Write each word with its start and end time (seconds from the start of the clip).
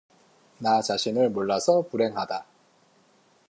나 0.57 0.81
자신을 0.81 1.29
몰라서 1.29 1.83
불행하다 1.83 2.45